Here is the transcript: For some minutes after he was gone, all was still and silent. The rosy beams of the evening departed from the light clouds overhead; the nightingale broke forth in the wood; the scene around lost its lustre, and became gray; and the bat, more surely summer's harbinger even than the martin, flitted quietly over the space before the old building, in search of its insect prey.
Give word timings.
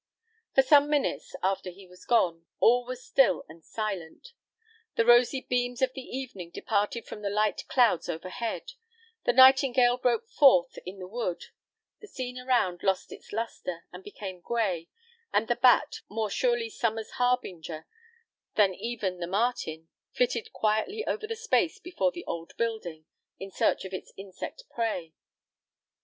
For 0.55 0.63
some 0.63 0.89
minutes 0.89 1.35
after 1.43 1.69
he 1.69 1.85
was 1.85 2.05
gone, 2.05 2.47
all 2.59 2.85
was 2.85 3.05
still 3.05 3.45
and 3.47 3.63
silent. 3.63 4.33
The 4.95 5.05
rosy 5.05 5.41
beams 5.41 5.79
of 5.83 5.93
the 5.93 6.01
evening 6.01 6.49
departed 6.49 7.05
from 7.05 7.21
the 7.21 7.29
light 7.29 7.63
clouds 7.67 8.09
overhead; 8.09 8.71
the 9.25 9.31
nightingale 9.33 9.97
broke 9.97 10.27
forth 10.27 10.79
in 10.87 10.97
the 10.97 11.05
wood; 11.07 11.43
the 11.99 12.07
scene 12.07 12.39
around 12.39 12.81
lost 12.81 13.11
its 13.11 13.31
lustre, 13.31 13.85
and 13.93 14.03
became 14.03 14.39
gray; 14.39 14.89
and 15.31 15.47
the 15.47 15.55
bat, 15.55 16.01
more 16.09 16.31
surely 16.31 16.71
summer's 16.71 17.11
harbinger 17.21 17.85
even 18.57 19.13
than 19.13 19.19
the 19.19 19.27
martin, 19.27 19.87
flitted 20.13 20.51
quietly 20.51 21.05
over 21.05 21.27
the 21.27 21.35
space 21.35 21.77
before 21.77 22.11
the 22.11 22.25
old 22.25 22.57
building, 22.57 23.05
in 23.37 23.51
search 23.51 23.85
of 23.85 23.93
its 23.93 24.11
insect 24.17 24.63
prey. 24.67 25.13